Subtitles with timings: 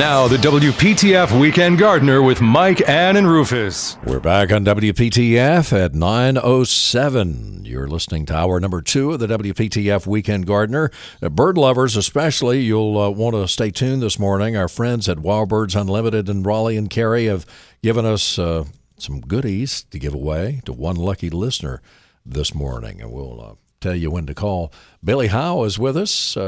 [0.00, 3.98] Now, the WPTF Weekend Gardener with Mike, Ann, and Rufus.
[4.06, 7.66] We're back on WPTF at 9.07.
[7.66, 10.90] You're listening to hour number two of the WPTF Weekend Gardener.
[11.22, 14.56] Uh, bird lovers, especially, you'll uh, want to stay tuned this morning.
[14.56, 17.44] Our friends at Wild Birds Unlimited in Raleigh and Cary have
[17.82, 18.64] given us uh,
[18.96, 21.82] some goodies to give away to one lucky listener
[22.24, 24.72] this morning, and we'll uh, tell you when to call.
[25.04, 26.38] Billy Howe is with us.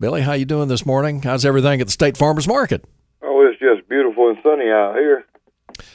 [0.00, 1.22] Billy, how you doing this morning?
[1.22, 2.84] How's everything at the State Farmers Market?
[3.22, 5.24] Oh, it's just beautiful and sunny out here.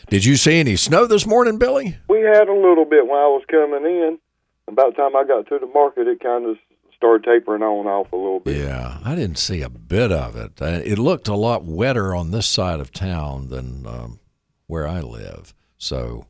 [0.09, 1.97] Did you see any snow this morning, Billy?
[2.09, 4.19] We had a little bit when I was coming in.
[4.67, 6.57] About the time I got to the market, it kind of
[6.95, 8.57] started tapering on off a little bit.
[8.57, 10.61] Yeah, I didn't see a bit of it.
[10.61, 14.19] Uh, It looked a lot wetter on this side of town than um,
[14.67, 15.53] where I live.
[15.77, 16.25] So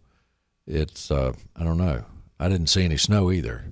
[0.67, 2.05] it's, uh, I don't know.
[2.39, 3.65] I didn't see any snow either.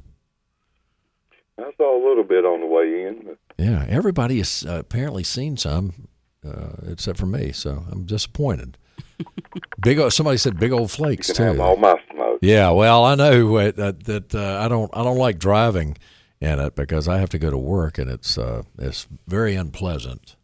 [1.60, 3.31] I saw a little bit on the way in.
[3.62, 6.08] Yeah, everybody has uh, apparently seen some,
[6.46, 7.52] uh, except for me.
[7.52, 8.78] So I'm disappointed.
[9.82, 11.62] big old, somebody said big old flakes you can have too.
[11.62, 12.40] all my smoke.
[12.42, 15.98] Yeah, well, I know uh, that that uh, I don't I don't like driving
[16.40, 20.36] in it because I have to go to work and it's uh, it's very unpleasant.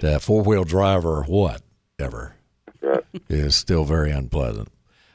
[0.00, 2.34] To four wheel drive or whatever
[2.82, 3.02] Right.
[3.30, 4.68] is still very unpleasant.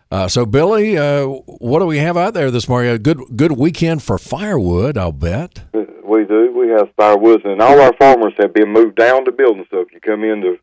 [0.09, 2.89] Uh, so, Billy, uh, what do we have out there this morning?
[2.91, 5.61] A good good weekend for firewood, I'll bet.
[6.11, 6.51] We do.
[6.51, 9.65] We have firewoods, and all our farmers have been moved down the building.
[9.71, 10.59] So if you come in the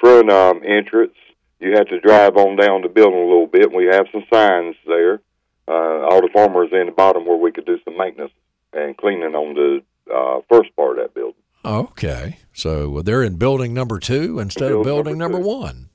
[0.00, 1.12] front um, entrance,
[1.60, 3.70] you have to drive on down the building a little bit.
[3.70, 5.20] We have some signs there.
[5.68, 8.32] Uh, all the farmers in the bottom where we could do some maintenance
[8.72, 11.34] and cleaning on the uh, first part of that building.
[11.66, 15.90] Okay, so they're in building number two instead of Building building number number one.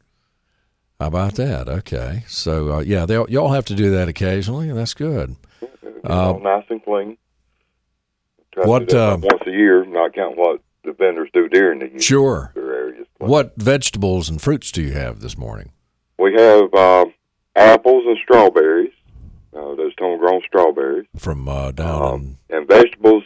[1.00, 1.68] How about that?
[1.68, 5.36] Okay, so uh, yeah, they'll, y'all have to do that occasionally, and that's good.
[6.08, 7.18] Uh, all nice and clean.
[8.53, 12.00] Try what, uh, once a year, not counting what the vendors do during the year.
[12.00, 12.53] Sure.
[12.56, 13.08] Areas.
[13.18, 15.72] What vegetables and fruits do you have this morning?
[16.19, 17.14] We have um,
[17.56, 18.91] apples and strawberries.
[19.56, 21.06] Uh, those homegrown strawberries.
[21.16, 23.24] From uh, down Um, and vegetables,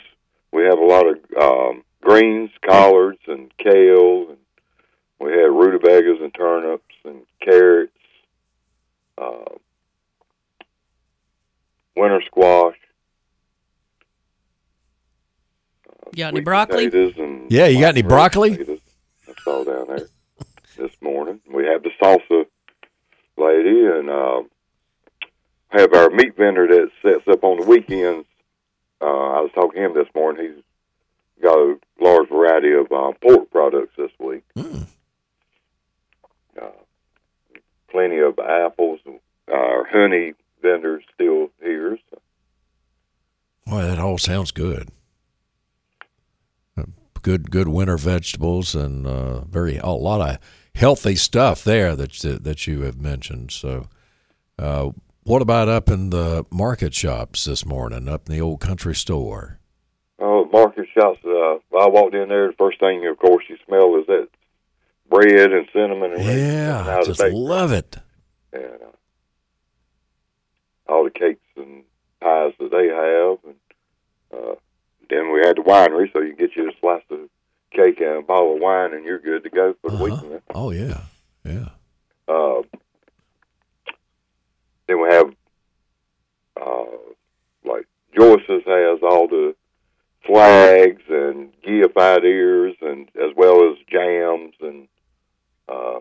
[0.51, 4.27] we have a lot of um, greens, collards, and kale.
[4.29, 4.37] And
[5.19, 7.91] we have rutabagas and turnips and carrots,
[9.17, 9.55] uh,
[11.95, 12.75] winter squash.
[16.05, 16.85] You got any broccoli?
[16.85, 18.51] and Yeah, you got any broccoli?
[18.51, 18.79] potatoes.
[19.25, 20.07] That's all down there
[20.77, 21.39] this morning.
[21.51, 22.45] We have the salsa
[23.37, 24.43] lady and uh,
[25.69, 28.27] have our meat vendor that sets up on the weekends.
[28.99, 30.55] Uh, I was talking to him this morning.
[30.55, 34.43] He's got a large variety of uh, pork products this week.
[34.55, 34.81] Hmm.
[36.59, 36.69] Uh,
[37.91, 38.99] plenty of apples.
[39.51, 41.97] Our honey vendor's still here.
[42.09, 42.19] So
[43.67, 44.89] Boy, that all sounds good.
[47.27, 50.37] Good, good winter vegetables and uh, very a lot of
[50.73, 53.51] healthy stuff there that that you have mentioned.
[53.51, 53.89] So,
[54.57, 54.91] uh,
[55.23, 58.07] what about up in the market shops this morning?
[58.07, 59.59] Up in the old country store?
[60.19, 61.19] Oh, market shops.
[61.25, 62.47] Uh, I walked in there.
[62.47, 64.29] The first thing, of course, you smell is that
[65.09, 67.97] bread and cinnamon and Yeah, the just love it.
[68.53, 68.95] and uh,
[70.87, 71.83] all the cakes and
[72.21, 73.37] pies that they have.
[73.43, 73.59] And
[74.33, 74.55] uh,
[75.09, 77.19] then we had the winery, so you get you a slice of
[77.71, 80.03] cake and a bottle of wine, and you're good to go for the Uh-huh.
[80.23, 80.41] weekend.
[80.55, 81.01] Oh yeah,
[81.43, 81.69] yeah.
[82.27, 82.61] Uh,
[84.87, 85.33] then we have
[86.61, 86.85] uh,
[87.65, 87.85] like
[88.17, 89.55] Joyce's has all the
[90.25, 94.87] flags and guillified ears, and as well as jams and
[95.69, 95.99] uh,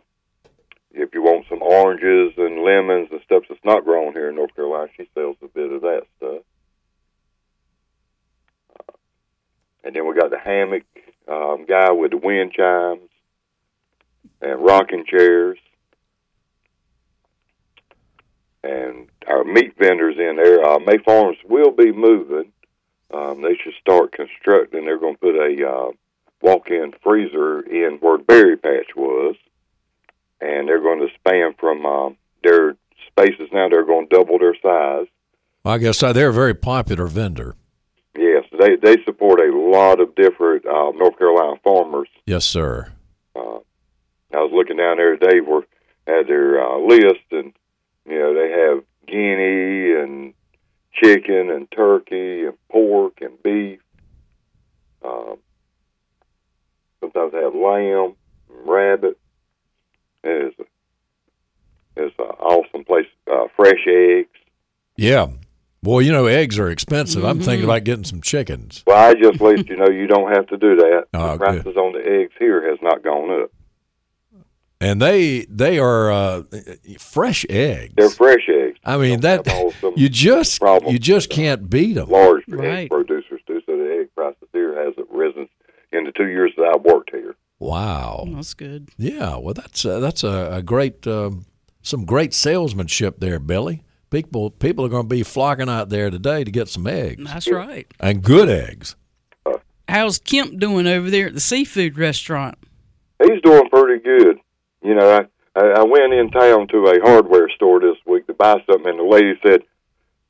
[0.93, 4.55] if you want some oranges and lemons and stuff that's not grown here in North
[4.55, 6.43] Carolina, she sells a bit of that stuff.
[8.81, 8.93] Uh,
[9.95, 10.83] then we got the hammock
[11.29, 13.09] um, guy with the wind chimes
[14.41, 15.59] and rocking chairs.
[18.63, 22.53] And our meat vendors in there, uh, May Farms will be moving.
[23.15, 24.85] Um, they should start constructing.
[24.85, 25.91] They're going to put a uh,
[26.43, 29.37] walk-in freezer in where berry patch was,
[30.41, 32.75] and they're going to span from um, their
[33.07, 33.69] spaces now.
[33.69, 35.07] They're going to double their size.
[35.65, 37.55] I guess uh, they're a very popular vendor.
[38.59, 42.09] They they support a lot of different uh, North Carolina farmers.
[42.27, 42.93] Yes, sir.
[43.35, 43.59] Uh,
[44.33, 45.63] I was looking down there today where
[46.07, 47.53] had their uh, list, and
[48.07, 50.35] you know they have guinea and
[50.93, 53.81] chicken and turkey and pork and beef.
[55.05, 55.37] Um,
[57.01, 58.15] sometimes they have lamb,
[58.49, 59.19] and rabbit.
[60.25, 63.07] It is a, it's an awesome place.
[63.31, 64.29] Uh, fresh eggs.
[64.97, 65.29] Yeah.
[65.87, 67.25] Boy, you know, eggs are expensive.
[67.25, 68.83] I'm thinking about getting some chickens.
[68.89, 71.05] Well, I just let you know you don't have to do that.
[71.15, 73.53] Oh, the prices on the eggs here has not gone up.
[74.81, 76.43] And they they are uh,
[76.99, 77.95] fresh eggs.
[77.97, 78.81] They're fresh eggs.
[78.85, 82.09] I mean Don't that have all some you just you just uh, can't beat them.
[82.09, 82.67] large Right.
[82.85, 83.61] egg producers do.
[83.65, 85.49] So the egg prices here hasn't risen
[85.93, 87.37] in the two years that I've worked here.
[87.61, 88.27] Wow.
[88.29, 88.89] That's good.
[88.99, 89.37] Yeah.
[89.37, 91.47] Well, that's uh, that's a, a great um,
[91.81, 93.85] some great salesmanship there, Billy.
[94.17, 97.51] People people are going to be flocking out there today to get some eggs That's
[97.51, 97.87] right.
[98.01, 98.97] and good eggs.
[99.91, 102.57] How's Kemp doing over there at the seafood restaurant?
[103.23, 104.39] He's doing pretty good.
[104.83, 108.33] You know, I I I went in town to a hardware store this week to
[108.33, 109.61] buy something, and the lady said,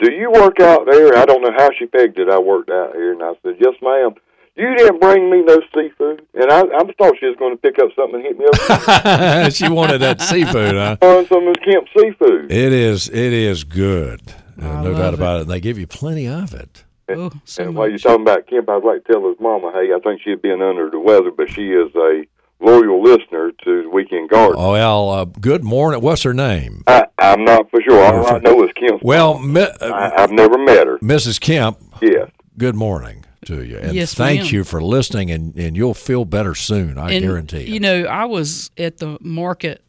[0.00, 2.28] "Do you work out there?" I don't know how she pegged it.
[2.28, 4.14] I worked out here, and I said, "Yes, ma'am."
[4.56, 7.78] You didn't bring me no seafood, and I, I thought she was going to pick
[7.78, 10.96] up something and hit me up she wanted that seafood, huh?
[11.02, 12.50] on some of the Kemp seafood.
[12.50, 14.22] It is it is good.
[14.58, 15.18] Uh, no doubt it.
[15.18, 15.40] about it.
[15.42, 16.84] And they give you plenty of it.
[17.10, 19.92] Oh, so and while you're talking about Kemp, I'd like to tell his mama, hey,
[19.94, 22.24] I think she'd been under the weather, but she is a
[22.58, 24.56] loyal listener to the Weekend Garden.
[24.58, 26.00] Oh well, uh, good morning.
[26.00, 26.82] What's her name?
[26.86, 28.02] I, I'm not for sure.
[28.02, 29.02] All I know is Kemp.
[29.02, 29.52] Well, mama.
[29.52, 30.96] mi- uh, I, I've never met her.
[31.00, 31.38] Mrs.
[31.38, 31.78] Kemp.
[32.00, 32.30] Yes.
[32.56, 34.54] Good morning to you, and Yes, thank ma'am.
[34.54, 35.30] you for listening.
[35.30, 36.98] And, and you'll feel better soon.
[36.98, 37.74] I and, guarantee you.
[37.74, 39.82] You know, I was at the market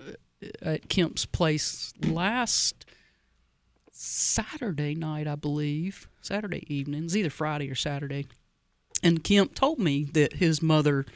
[0.00, 0.12] uh,
[0.62, 2.84] at Kemp's place last
[3.92, 7.00] Saturday night, I believe, Saturday evening.
[7.00, 8.26] It was either Friday or Saturday.
[9.02, 11.06] And Kemp told me that his mother,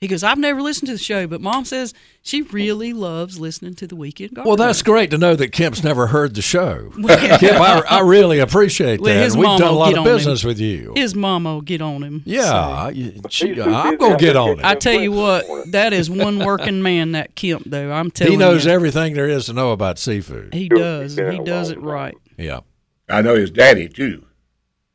[0.00, 3.74] he goes, I've never listened to the show, but mom says she really loves listening
[3.76, 4.48] to the Weekend Gardener.
[4.48, 6.90] well, that's great to know that Kemp's never heard the show.
[7.06, 9.34] Kemp, I, I really appreciate Well, that.
[9.36, 10.12] We've done a lot of on him.
[10.14, 10.92] business with you.
[10.94, 12.22] His mama will get on him.
[12.26, 13.28] yeah, so.
[13.30, 14.60] she- I'm gonna get on him.
[14.64, 17.90] I tell you what, that is one working man, that Kemp, though.
[17.90, 18.38] I'm telling you.
[18.38, 18.72] He knows you.
[18.72, 20.52] everything there is to know about seafood.
[20.52, 21.12] He does.
[21.12, 22.14] he's been and He a does it right.
[22.36, 22.60] Yeah,
[23.08, 24.26] I know his daddy too.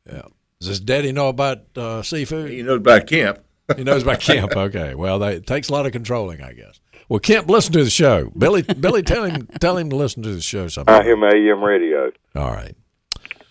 [0.06, 0.22] yeah.
[0.60, 2.50] Does his daddy know about uh, seafood?
[2.50, 3.38] He knows about Kemp.
[3.76, 4.56] He knows about Kemp.
[4.56, 4.94] Okay.
[4.94, 6.80] Well, that it takes a lot of controlling, I guess.
[7.08, 8.30] Well, Kemp, listen to the show.
[8.38, 10.94] Billy, Billy, tell him, tell him to listen to the show Something.
[10.94, 12.12] I hear my AM radio.
[12.36, 12.76] All right.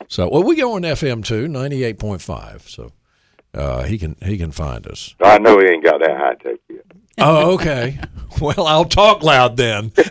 [0.07, 2.63] So, well, we go on FM too, ninety eight point five.
[2.67, 2.93] So,
[3.53, 5.13] uh, he can he can find us.
[5.21, 6.85] I know he ain't got that high tech yet.
[7.19, 7.99] Oh, okay.
[8.41, 9.91] well, I'll talk loud then.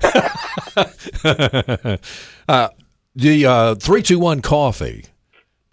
[2.48, 2.68] uh,
[3.14, 5.06] the uh, three two one coffee.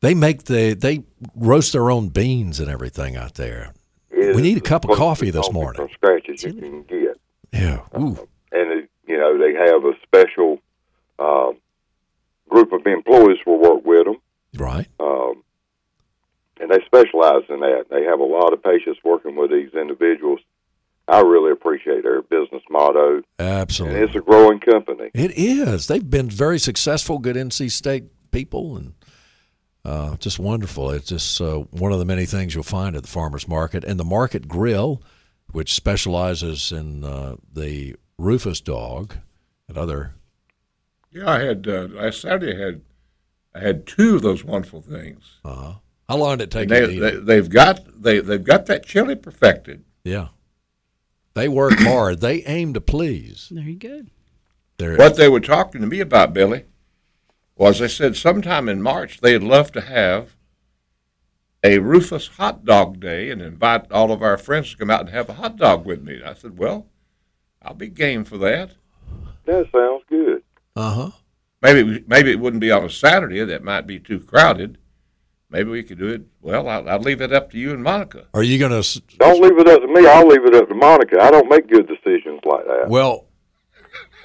[0.02, 1.04] They make the they
[1.36, 3.74] roast their own beans and everything out there.
[4.16, 5.76] We need a cup of coffee this morning.
[5.82, 7.20] From scratch as you can get.
[7.54, 7.82] Yeah.
[7.98, 8.28] Ooh.
[8.52, 10.60] and it, you know they have a special
[11.20, 11.52] uh,
[12.50, 14.18] group of employees will work with them,
[14.58, 14.88] Right.
[15.00, 15.44] um,
[16.60, 17.86] and they specialize in that.
[17.90, 20.40] They have a lot of patients working with these individuals.
[21.08, 24.00] I really appreciate their business motto, and Absolutely.
[24.02, 25.12] it's a growing company.
[25.14, 25.88] It is.
[25.88, 28.94] They've been very successful, good NC State people, and
[29.86, 30.90] uh, just wonderful.
[30.92, 34.00] It's just uh, one of the many things you'll find at the farmers market and
[34.00, 35.02] the Market Grill,
[35.52, 39.16] which specializes in uh, the Rufus dog
[39.70, 40.14] and other.
[41.12, 42.62] Yeah, I had uh, last Saturday.
[42.62, 42.82] I had
[43.54, 45.24] I had two of those wonderful things.
[45.46, 45.76] Uh,
[46.10, 47.26] how long did it take And you they, to eat they it?
[47.26, 49.84] they've got they they've got that chili perfected.
[50.04, 50.28] Yeah,
[51.36, 52.20] they work hard.
[52.22, 53.48] They aim to please.
[53.52, 54.02] There you go.
[54.78, 56.66] They're, What they were talking to me about, Billy,
[57.56, 60.36] was they said sometime in March they'd love to have
[61.64, 65.10] a Rufus hot dog day and invite all of our friends to come out and
[65.10, 66.16] have a hot dog with me.
[66.16, 66.88] And I said, well,
[67.62, 68.72] I'll be game for that.
[69.46, 70.44] That sounds good.
[70.76, 71.12] Uh huh.
[71.62, 73.44] Maybe maybe it wouldn't be on a Saturday.
[73.44, 74.78] That might be too crowded.
[75.50, 76.24] Maybe we could do it.
[76.42, 78.26] Well, I'll, I'll leave it up to you and Monica.
[78.34, 79.02] Are you going to?
[79.18, 80.08] Don't leave it up to me.
[80.08, 81.22] I'll leave it up to Monica.
[81.22, 82.90] I don't make good decisions like that.
[82.90, 83.25] Well,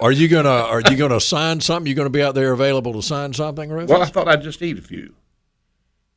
[0.00, 0.48] are you gonna?
[0.48, 1.88] Are you gonna sign something?
[1.88, 3.90] You going to be out there available to sign something, Rufus?
[3.90, 5.14] Well, I thought I'd just eat a few.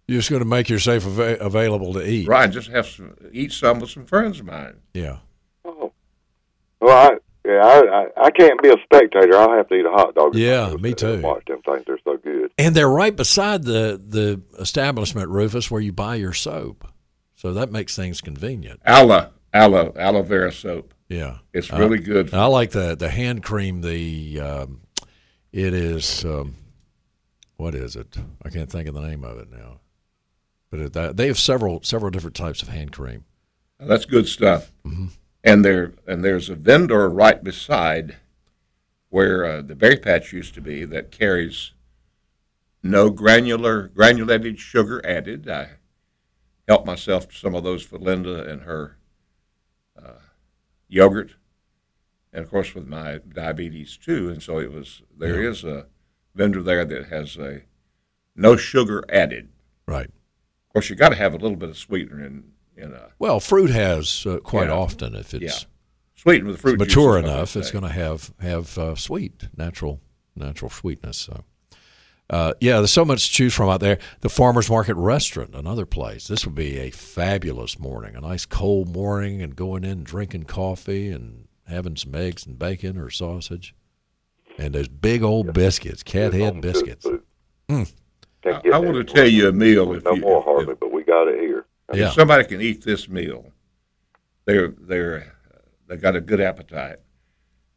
[0.07, 2.27] You're just going to make yourself ava- available to eat.
[2.27, 4.81] Right, just have some eat some with some friends of mine.
[4.93, 5.19] Yeah.
[5.63, 5.93] Oh.
[6.81, 9.35] Well, I yeah, I, I I can't be a spectator.
[9.37, 10.35] I'll have to eat a hot dog.
[10.35, 11.27] Yeah, me sit there and too.
[11.27, 12.51] Watch them things; they're so good.
[12.57, 16.87] And they're right beside the the establishment, Rufus, where you buy your soap.
[17.35, 18.81] So that makes things convenient.
[18.85, 20.92] Aloe, aloe, aloe vera soap.
[21.09, 21.37] Yeah.
[21.53, 22.33] It's Uh, really good.
[22.33, 23.81] I like the the hand cream.
[23.81, 24.81] The um,
[25.51, 26.55] it is um,
[27.57, 28.17] what is it?
[28.43, 29.79] I can't think of the name of it now.
[30.71, 33.25] But it, they have several several different types of hand cream.
[33.79, 34.71] That's good stuff.
[34.85, 35.07] Mm-hmm.
[35.43, 38.17] And there and there's a vendor right beside
[39.09, 41.73] where uh, the berry patch used to be that carries
[42.81, 45.47] no granular granulated sugar added.
[45.47, 45.69] I
[46.67, 49.02] helped myself to some of those for Linda and her uh,
[50.93, 51.31] yogurt,
[52.31, 54.29] and of course with my diabetes too.
[54.29, 55.87] And so it was there is a
[56.35, 57.63] vendor there that has a
[58.35, 59.49] no sugar added.
[59.87, 60.07] Right.
[60.07, 63.39] Of course, you got to have a little bit of sweetener in in a Well,
[63.39, 64.73] fruit has uh, quite Yeah.
[64.75, 65.67] often if it's Yeah.
[66.15, 66.79] sweetened with fruit.
[66.79, 70.01] mature juices, I enough, it's going to have have uh, sweet natural
[70.35, 71.17] natural sweetness.
[71.17, 71.43] So.
[72.29, 73.99] Uh, yeah, there's so much to choose from out there.
[74.21, 76.27] The farmers market restaurant, another place.
[76.27, 80.45] This would be a fabulous morning, a nice cold morning, and going in and drinking
[80.45, 83.75] coffee and having some eggs and bacon or sausage,
[84.57, 87.05] and those big old biscuits, cat head biscuits.
[87.05, 87.23] food.
[87.69, 87.93] Mm.
[88.45, 89.93] I, I want to tell you a meal.
[89.93, 91.65] If no you, more if- hardly, but we got it here.
[91.89, 93.51] if Yeah, somebody can eat this meal,
[94.45, 95.33] they're they're
[95.87, 96.97] they got a good appetite.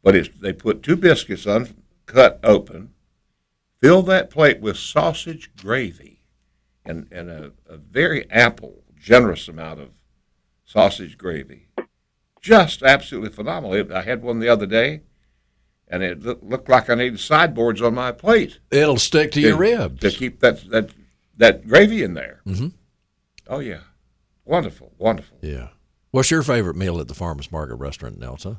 [0.02, 2.90] But it's they put two biscuits uncut open,
[3.86, 6.20] fill that plate with sausage gravy,
[6.84, 9.90] and and a, a very ample, generous amount of
[10.64, 11.68] sausage gravy.
[12.40, 13.92] Just absolutely phenomenal.
[13.94, 15.02] I had one the other day,
[15.88, 18.60] and it loo- looked like I needed sideboards on my plate.
[18.70, 20.00] it'll stick to your ribs.
[20.00, 20.90] to keep that that
[21.36, 22.40] that gravy in there.
[22.46, 22.68] Mm-hmm.
[23.48, 23.80] Oh yeah,
[24.44, 25.38] wonderful, wonderful.
[25.42, 25.68] Yeah.
[26.12, 28.58] What's your favorite meal at the farmers market restaurant, Nelson?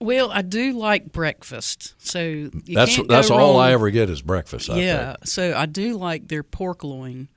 [0.00, 4.70] Well, I do like breakfast, so you that's that's all I ever get is breakfast.
[4.70, 5.26] I yeah, think.
[5.26, 7.28] so I do like their pork loin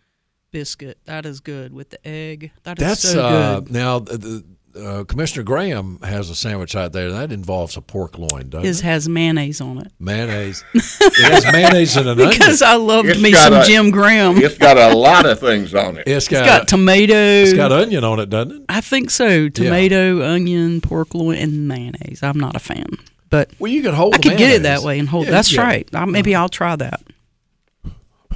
[0.51, 0.97] biscuit.
[1.03, 2.51] That is good with the egg.
[2.63, 3.71] That is That's so uh, good.
[3.71, 8.17] now the, the, uh, Commissioner Graham has a sandwich out there that involves a pork
[8.17, 8.83] loin, doesn't His it?
[8.85, 10.63] has mayonnaise on it Mayonnaise.
[10.73, 12.81] it has mayonnaise and an because onion.
[12.81, 14.37] I loved It's me some a- Jim Graham.
[14.37, 16.07] It's got a lot of things on it.
[16.07, 17.13] It's It's got, got tomato.
[17.13, 18.65] it's got onion on it, doesn't it?
[18.69, 19.47] I think so.
[19.49, 22.23] Tomato, onion, pork loin, and mayonnaise.
[22.23, 22.87] I'm not a fan,
[23.29, 24.15] but Well, you could hold.
[24.15, 25.25] I the could get it that way and hold.
[25.25, 25.61] Yeah, that's yeah.
[25.61, 25.89] right.
[25.93, 27.01] I, maybe I'll try that.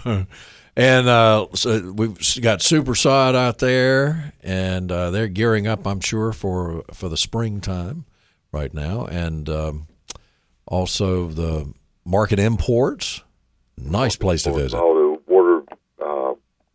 [0.80, 6.00] And uh, so we've got Super Sod out there, and uh, they're gearing up, I'm
[6.02, 8.06] sure, for for the springtime
[8.52, 9.88] right now, and um,
[10.68, 11.74] also the
[12.06, 13.24] Market Imports.
[13.76, 14.78] Nice place to visit.
[14.78, 15.64] All the water
[16.00, 16.34] uh,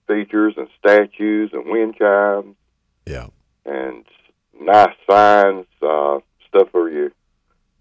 [0.08, 2.56] features and statues and wind chimes
[3.06, 3.28] Yeah.
[3.64, 4.04] and
[4.60, 6.18] nice signs, uh,
[6.48, 7.10] stuff for your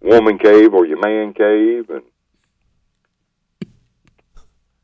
[0.02, 2.04] woman cave or your man cave, and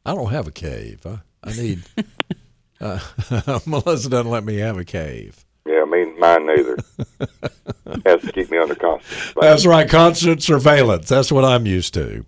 [0.08, 1.06] I don't have a cave.
[1.06, 1.84] I, I need.
[2.82, 3.00] uh,
[3.66, 5.46] Melissa doesn't let me have a cave.
[5.68, 6.78] yeah, I mean mine neither.
[8.06, 9.36] Has to keep me under constant.
[9.42, 11.10] That's right, constant surveillance.
[11.10, 12.26] That's what I'm used to.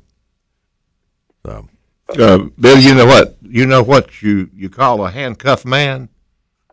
[1.45, 1.69] So,
[2.17, 3.37] Uh, Bill, you know what?
[3.41, 6.09] You know what you you call a handcuffed man?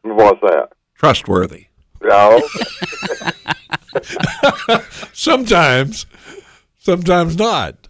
[0.02, 0.70] What's that?
[0.94, 1.66] Trustworthy.
[2.02, 2.40] No,
[5.12, 6.06] sometimes,
[6.78, 7.88] sometimes not.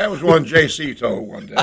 [0.00, 1.56] That was one JC told one day.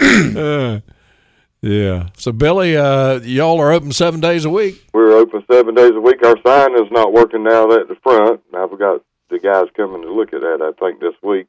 [0.00, 0.78] Uh,
[1.60, 2.10] yeah.
[2.16, 4.86] So, Billy, uh, y'all are open seven days a week.
[4.94, 6.24] we're open seven days a week.
[6.24, 8.42] Our sign is not working now at the front.
[8.54, 10.62] I've got the guys coming to look at that.
[10.62, 11.48] I think this week.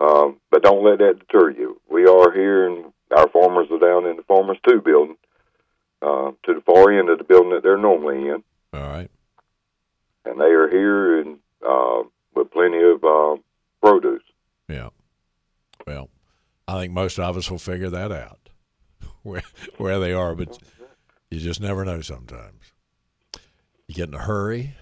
[0.00, 1.80] Um, but don't let that deter you.
[1.88, 5.18] We are here, and our farmers are down in the Farmers Two building,
[6.02, 8.42] uh, to the far end of the building that they're normally in,
[8.74, 9.08] All right.
[10.24, 12.02] and they are here and uh,
[12.34, 13.36] with plenty of uh,
[13.80, 14.24] produce.
[14.68, 14.88] Yeah.
[16.68, 18.48] Well, I think most of us will figure that out
[19.22, 19.42] where
[19.78, 20.58] where they are, but
[21.30, 22.72] you just never know sometimes.
[23.88, 24.74] You get in a hurry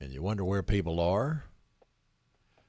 [0.00, 1.44] and you wonder where people are.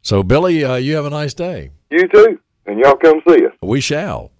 [0.03, 1.71] So, Billy, uh, you have a nice day.
[1.91, 3.53] You too, and y'all come see us.
[3.61, 4.31] We shall.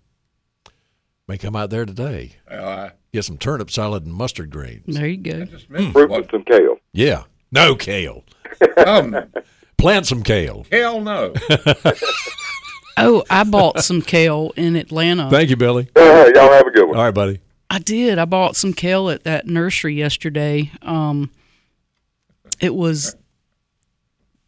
[1.28, 2.34] May come out there today.
[2.50, 4.96] Well, I Get some turnip salad and mustard greens.
[4.96, 5.46] There you go.
[5.46, 6.22] just mentioned Fruit what.
[6.22, 6.78] with some kale.
[6.94, 7.24] Yeah.
[7.52, 8.24] No kale.
[8.86, 9.16] Um,
[9.78, 10.66] Plant some kale.
[10.72, 11.34] hell no.
[12.98, 15.30] Oh, I bought some kale in Atlanta.
[15.30, 15.90] Thank you, Billy.
[15.96, 16.98] All right, y'all have a good one.
[16.98, 17.40] All right, buddy.
[17.70, 18.20] I did.
[18.20, 20.72] I bought some kale at that nursery yesterday.
[20.82, 21.32] Um,
[22.60, 23.16] it was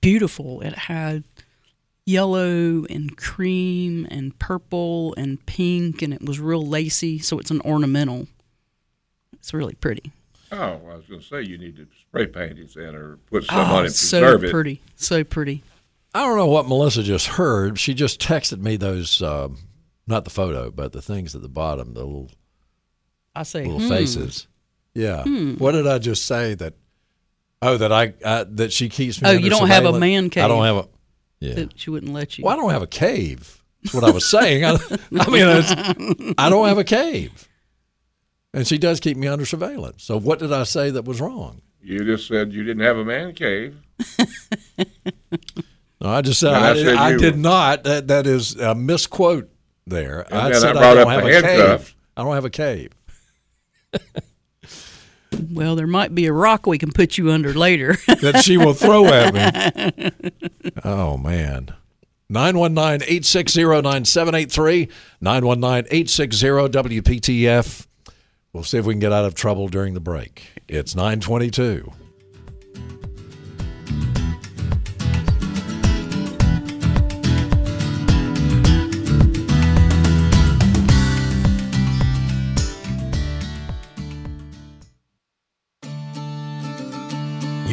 [0.01, 0.61] beautiful.
[0.61, 1.23] It had
[2.05, 7.19] yellow and cream and purple and pink, and it was real lacy.
[7.19, 8.27] So it's an ornamental.
[9.33, 10.11] It's really pretty.
[10.51, 13.45] Oh, I was going to say you need to spray paint it in or put
[13.45, 14.47] some oh, on it to so preserve it.
[14.47, 15.63] So pretty, so pretty.
[16.13, 17.79] I don't know what Melissa just heard.
[17.79, 19.57] She just texted me those, um,
[20.05, 22.31] not the photo, but the things at the bottom, the little
[23.35, 23.89] I say, little hmm.
[23.89, 24.47] faces.
[24.93, 25.23] Yeah.
[25.57, 26.75] What did I just say that?
[27.61, 29.27] Oh, that I, I that she keeps me.
[29.27, 30.43] Oh, under you don't have a man cave.
[30.43, 30.87] I don't have a.
[31.39, 31.53] Yeah.
[31.55, 32.43] that she wouldn't let you.
[32.43, 33.63] Well, I don't have a cave.
[33.81, 34.63] That's what I was saying.
[34.65, 37.49] I, I mean, it's, I don't have a cave,
[38.53, 40.03] and she does keep me under surveillance.
[40.03, 41.61] So, what did I say that was wrong?
[41.81, 43.77] You just said you didn't have a man cave.
[46.03, 47.83] No, I just said And I, I did- said I you- did not.
[47.85, 49.49] That that is a misquote
[49.87, 50.21] there.
[50.29, 51.83] And I said I brought don't have a handcuffs.
[51.85, 51.95] cave.
[52.17, 52.91] I don't have a cave.
[55.51, 57.95] well, there might be a rock we can put you under later.
[58.21, 60.11] that she will throw at me.
[60.85, 61.73] Oh, man.
[62.29, 64.89] 919 860 9783.
[65.21, 67.87] 919 860 WPTF.
[68.51, 70.43] We'll see if we can get out of trouble during the break.
[70.67, 71.91] It's 922.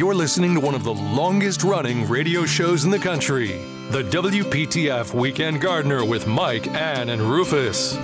[0.01, 3.49] You're listening to one of the longest running radio shows in the country.
[3.91, 7.95] The WPTF Weekend Gardener with Mike, Ann, and Rufus.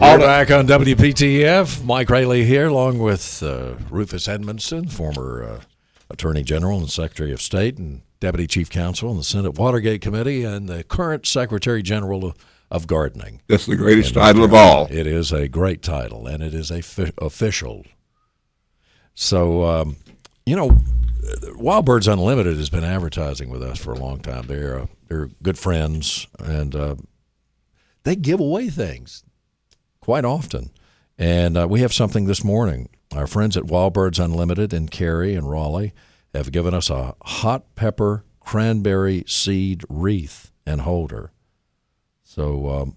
[0.00, 1.84] We're back on WPTF.
[1.84, 5.60] Mike Raley here, along with uh, Rufus Edmisten, former uh,
[6.08, 10.42] Attorney General and Secretary of State and Deputy Chief Counsel on the Senate Watergate Committee,
[10.42, 12.36] and the current Secretary General of,
[12.70, 13.42] of Gardening.
[13.46, 14.86] That's the greatest title of all.
[14.90, 17.84] It is a great title, and it is a fi- official.
[19.16, 19.96] So, um,
[20.44, 20.78] you know,
[21.54, 24.46] Wild Birds Unlimited has been advertising with us for a long time.
[24.46, 26.96] They're uh, they're good friends, and uh,
[28.04, 29.24] they give away things
[30.00, 30.70] quite often.
[31.18, 32.90] And uh, we have something this morning.
[33.14, 35.94] Our friends at Wild Birds Unlimited in Cary and Raleigh
[36.34, 41.32] have given us a hot pepper cranberry seed wreath and holder.
[42.22, 42.96] So um,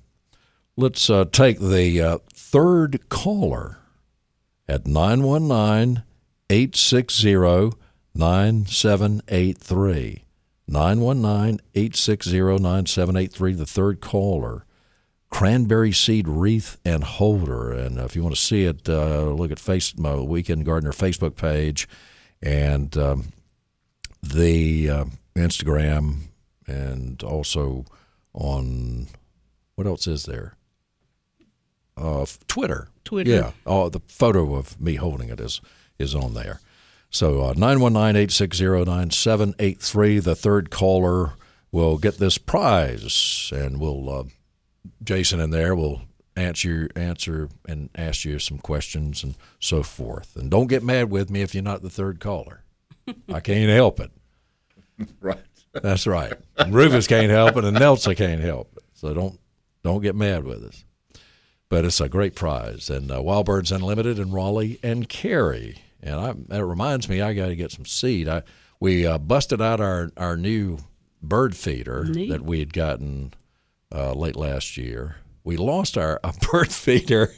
[0.76, 3.78] let's uh, take the uh, third caller
[4.68, 6.04] at 919
[6.50, 7.78] 860
[8.16, 10.24] 9783.
[10.68, 14.66] 919 860 9783, the third caller.
[15.30, 17.72] Cranberry seed wreath and holder.
[17.72, 21.36] And if you want to see it, uh, look at face, my Weekend Gardener Facebook
[21.36, 21.88] page
[22.42, 23.34] and um,
[24.24, 26.30] the uh, Instagram
[26.66, 27.86] and also
[28.34, 29.08] on
[29.76, 30.56] what else is there?
[31.96, 32.90] Uh, Twitter.
[33.04, 33.30] Twitter.
[33.30, 33.52] Yeah.
[33.66, 35.62] Oh, the photo of me holding it is
[36.00, 36.60] is on there.
[37.12, 41.34] So uh, 919-860-9783, the third caller
[41.72, 44.24] will get this prize, and we'll uh,
[45.04, 46.02] Jason in there will
[46.36, 50.36] answer answer and ask you some questions and so forth.
[50.36, 52.64] And don't get mad with me if you're not the third caller.
[53.34, 54.12] I can't help it.
[55.20, 55.40] Right.
[55.74, 56.34] That's right.
[56.58, 58.84] And Rufus can't help it, and Nelson can't help it.
[58.94, 59.40] So don't
[59.84, 60.84] don't get mad with us.
[61.70, 65.78] But it's a great prize, and uh, Wild Birds Unlimited in Raleigh and Cary.
[66.02, 68.28] And I, that reminds me, I got to get some seed.
[68.28, 68.44] I
[68.80, 70.80] we uh, busted out our our new
[71.22, 72.30] bird feeder Neat.
[72.30, 73.34] that we had gotten
[73.94, 75.18] uh, late last year.
[75.44, 76.20] We lost our
[76.52, 77.34] bird feeder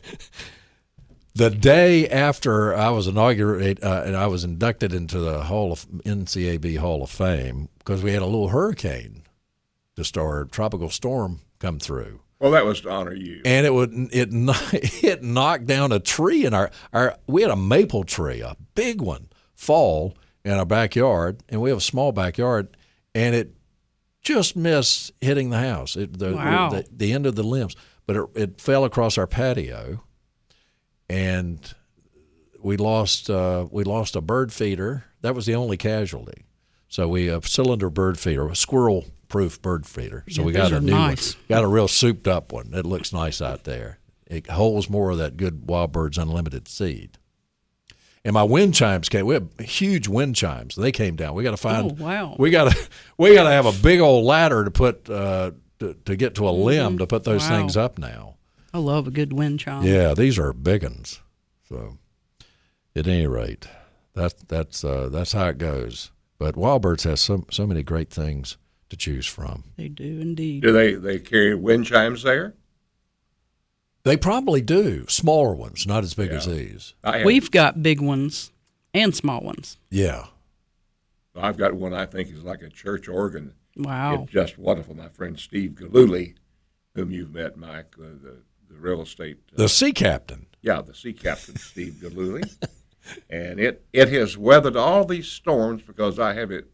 [1.33, 5.87] the day after I was inaugurated uh, and I was inducted into the Hall of
[5.89, 9.23] NCAB Hall of Fame because we had a little hurricane
[9.95, 13.41] to start, tropical storm come through, Well, that was to honor you.
[13.45, 14.29] and it would it
[15.03, 18.99] it knocked down a tree in our our we had a maple tree, a big
[18.99, 22.75] one, fall in our backyard, and we have a small backyard,
[23.13, 23.53] and it
[24.23, 25.95] just missed hitting the house.
[25.95, 26.69] It, the, Wow.
[26.69, 27.75] the, the end of the limbs,
[28.07, 30.03] but it, it fell across our patio,
[31.09, 31.73] and
[32.59, 35.05] we lost uh, we lost a bird feeder.
[35.21, 36.45] That was the only casualty.
[36.91, 40.25] So we have a cylinder bird feeder, a squirrel proof bird feeder.
[40.29, 41.35] So Yeah, we got a new nice.
[41.35, 41.43] one.
[41.47, 42.71] Got a real souped up one.
[42.73, 43.99] It looks nice out there.
[44.27, 47.17] It holds more of that good Wild Birds Unlimited seed.
[48.25, 49.25] And my wind chimes came.
[49.25, 50.75] We have huge wind chimes.
[50.75, 51.33] They came down.
[51.33, 51.91] We got to find.
[51.93, 52.35] Oh, wow.
[52.37, 55.93] We got to we got to have a big old ladder to put uh, to,
[56.05, 57.51] to get to a limb to put those Mm-hmm.
[57.53, 57.57] Wow.
[57.59, 58.35] things up now.
[58.73, 59.83] I love a good wind chime.
[59.83, 61.21] Yeah, these are big ones.
[61.69, 61.97] So,
[62.97, 63.65] at any rate,
[64.13, 66.11] that's that's uh, that's how it goes.
[66.41, 68.57] But Wild Birds has so so many great things
[68.89, 69.63] to choose from.
[69.77, 70.63] They do indeed.
[70.63, 72.55] Do they they carry wind chimes there?
[74.01, 76.95] They probably do smaller ones, not as big as these.
[77.23, 78.51] We've got big ones
[78.91, 79.77] and small ones.
[79.91, 80.25] Yeah,
[81.35, 83.53] I've got one I think is like a church organ.
[83.77, 84.23] Wow.
[84.23, 84.95] It's just wonderful.
[84.95, 86.33] My friend Steve Galooly,
[86.95, 90.47] whom you've met, Mike, uh, the the real estate uh, The sea captain.
[90.63, 92.51] yeah, the sea captain Steve Galooly,
[93.29, 96.71] and it it has weathered all these storms because I have it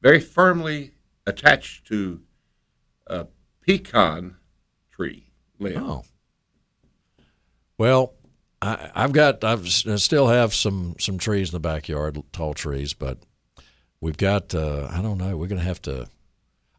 [0.00, 0.92] very firmly
[1.26, 2.20] attached to
[3.06, 3.26] a
[3.60, 4.36] pecan
[4.90, 5.82] tree limb.
[5.82, 6.04] Oh.
[7.78, 8.14] Well,
[8.60, 12.92] I, I've got I've, I still have some some trees in the backyard, tall trees,
[12.92, 13.18] but
[14.00, 15.36] we've got uh, I don't know.
[15.36, 16.08] We're gonna have to.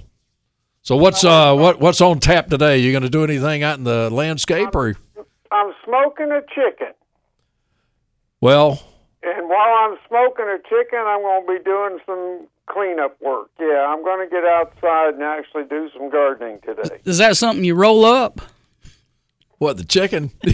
[0.82, 2.78] So what's uh what what's on tap today?
[2.78, 4.96] You going to do anything out in the landscape or
[5.52, 6.94] I'm smoking a chicken.
[8.40, 8.82] well,
[9.22, 13.50] And while I'm smoking a chicken, I'm going to be doing some cleanup work.
[13.58, 17.00] Yeah, I'm going to get outside and actually do some gardening today.
[17.04, 18.40] Is that something you roll up?
[19.58, 20.30] what the chicken?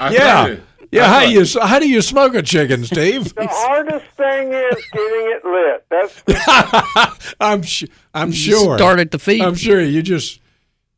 [0.00, 0.56] I yeah.
[1.02, 3.34] Tell you, Yeah, how you how do you smoke a chicken, Steve?
[3.34, 5.84] The hardest thing is getting it lit.
[5.90, 8.78] That's I'm sh- I'm You sure.
[8.78, 9.42] Start at the feet.
[9.42, 10.40] I'm sure you just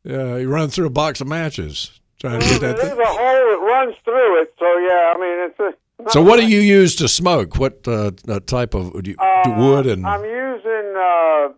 [0.09, 2.77] uh, you run through a box of matches trying to get that.
[2.77, 2.99] there's Thing.
[3.01, 4.53] a hole that runs through it.
[4.59, 5.73] So yeah, I mean it's a.
[6.11, 7.57] So what do you use to smoke?
[7.57, 11.49] What uh, uh, type of do you, Uh, wood and I'm using uh,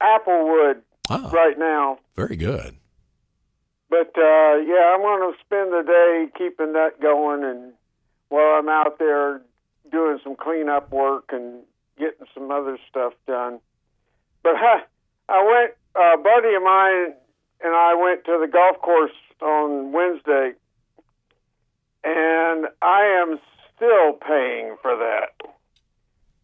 [0.00, 1.98] apple wood ah, right now.
[2.16, 2.76] very good.
[3.90, 7.74] But uh, yeah, I'm going to spend the day keeping that going, and
[8.32, 9.42] while I'm out there
[9.90, 11.62] doing some cleanup work and
[11.98, 13.60] getting some other stuff done.
[14.42, 14.82] But I,
[15.28, 15.72] I went.
[15.94, 17.12] A buddy of mine
[17.62, 20.52] and I went to the golf course on Wednesday,
[22.02, 23.38] and I am
[23.76, 25.48] still paying for that.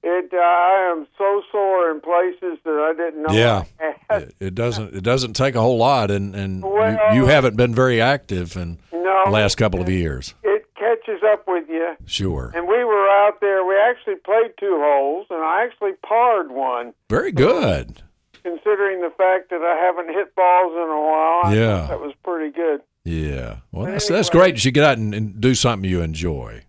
[0.02, 0.30] It.
[0.32, 3.34] Uh, I am so sore in places that I didn't know.
[3.34, 3.64] Yeah.
[4.10, 7.56] It, it doesn't it doesn't take a whole lot, and and Well- you, you haven't
[7.56, 10.34] been very active in No, the last couple of years.
[10.44, 10.47] it
[10.96, 11.94] catches up with you.
[12.06, 13.64] Sure, And we were out there.
[13.64, 16.94] We actually played two holes, and I actually parred one.
[17.08, 18.02] very good.
[18.42, 21.86] Considering the fact that I haven't hit balls in a while, Yeah.
[21.88, 22.80] that was pretty good.
[23.04, 26.62] Yeah, well, But that's that's great you get out and, and do something you enjoy.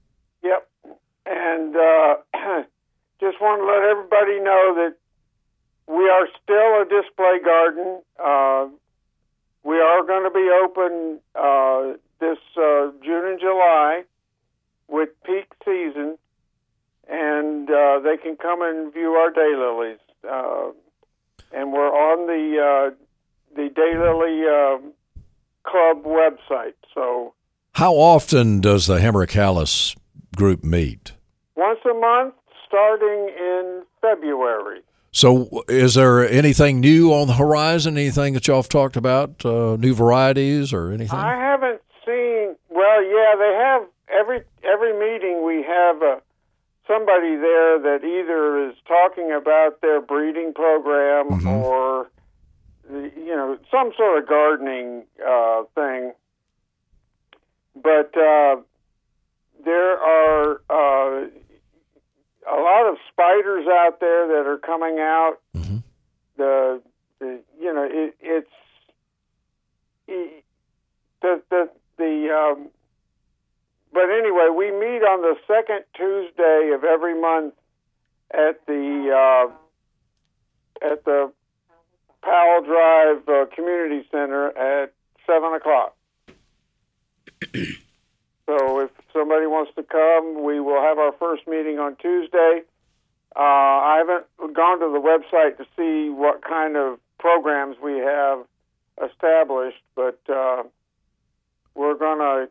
[0.43, 0.67] Yep.
[1.25, 2.15] And uh,
[3.19, 4.95] just want to let everybody know that
[5.87, 8.01] we are still a display garden.
[8.17, 8.67] Uh,
[9.63, 14.03] we are going to be open uh, this uh, June and July
[14.89, 16.17] with peak season,
[17.07, 19.99] and uh, they can come and view our daylilies.
[20.27, 20.71] Uh,
[21.51, 22.95] and we're on the uh,
[23.55, 24.79] the Daylily uh,
[25.63, 26.73] Club website.
[26.93, 27.33] So
[27.73, 29.95] How often does the Hemerocallis
[30.35, 31.13] group meet?
[31.55, 32.33] once a month,
[32.65, 34.79] starting in February.
[35.11, 37.97] So, is there anything new on the horizon?
[37.97, 39.43] Anything that y'all have talked about?
[39.43, 41.19] Uh, new varieties or anything?
[41.19, 42.55] I haven't seen.
[42.69, 45.43] Well, yeah, they have every every meeting.
[45.45, 46.19] We have uh,
[46.87, 51.63] somebody there that either is talking about their breeding program Mhm.
[51.63, 52.09] or
[52.89, 56.13] the, you know some sort of gardening uh, thing.
[57.75, 58.57] but uh,
[59.63, 61.27] there are uh,
[62.51, 65.37] a lot of spiders out there that are coming out.
[65.55, 65.83] Mhm.
[66.37, 66.81] The,
[67.19, 68.49] the you know it, it's
[70.07, 70.43] it,
[71.21, 72.69] the the the um,
[73.93, 77.53] but anyway, we meet on the second Tuesday of every month
[78.31, 79.51] at the uh,
[80.85, 81.31] at the
[82.21, 84.93] Powell Drive uh, Community Center at
[85.25, 85.95] seven o'clock.
[88.45, 92.61] so if somebody wants to come, we will have our first meeting on Tuesday.
[93.35, 98.39] Uh, I haven't gone to the website to see what kind of programs we have
[99.03, 100.63] established, but uh,
[101.75, 102.47] we're gonna.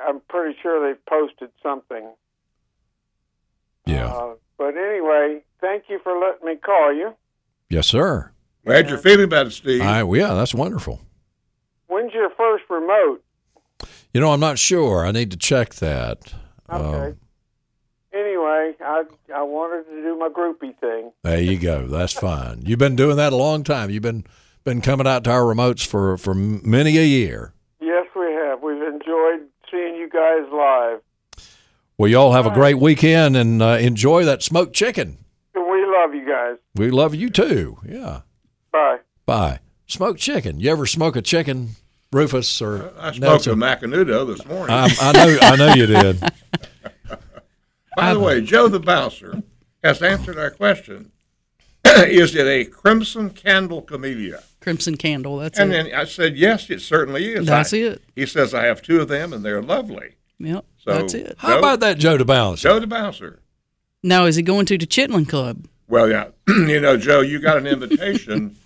[0.00, 2.10] I'm pretty sure they've posted something.
[3.86, 4.06] Yeah.
[4.06, 7.14] Uh, but anyway, thank you for letting me call you.
[7.68, 8.30] yes, sir.
[8.64, 9.80] Glad you're feeling about it, Steve.
[9.82, 11.00] I, well, yeah, that's wonderful.
[11.88, 13.22] When's your first remote?
[14.14, 15.04] You know, I'm not sure.
[15.04, 16.32] I need to check that.
[16.70, 16.84] Okay.
[17.08, 17.16] Um,
[18.12, 19.02] anyway, I
[19.34, 21.10] I wanted to do my groupie thing.
[21.24, 21.88] there you go.
[21.88, 22.62] That's fine.
[22.64, 23.90] You've been doing that a long time.
[23.90, 24.24] You've been
[24.62, 27.52] been coming out to our remotes for for many a year.
[27.80, 28.62] Yes, we have.
[28.62, 31.00] We've enjoyed seeing you guys live.
[31.98, 35.18] Well, y'all have a great weekend and uh, enjoy that smoked chicken.
[35.54, 36.56] We love you guys.
[36.74, 37.78] We love you too.
[37.86, 38.22] Yeah.
[38.72, 38.98] Bye.
[39.26, 39.60] Bye.
[39.86, 40.58] Smoked chicken.
[40.58, 41.70] You ever smoke a chicken,
[42.10, 43.52] Rufus or I smoked Nelson?
[43.52, 44.74] a Macanudo this morning.
[44.74, 45.38] I, I know.
[45.42, 46.20] I know you did.
[47.96, 49.42] By the way, Joe the bouncer
[49.84, 51.12] has answered our question.
[51.84, 54.42] is it a crimson candle camellia?
[54.62, 55.38] Crimson Candle.
[55.38, 55.62] That's it.
[55.62, 55.90] And it.
[55.90, 57.46] then I said, yes, it certainly is.
[57.46, 58.02] That's I- it.
[58.14, 60.14] He says, I have two of them, and they're lovely.
[60.42, 60.64] Yep.
[60.78, 61.36] So, that's it.
[61.38, 62.58] How about that, Joe DeBounce?
[62.58, 63.38] Joe the bouncer.
[64.02, 65.68] Now, is he going to the Chitlin Club?
[65.86, 68.56] Well, yeah, you know, Joe, you got an invitation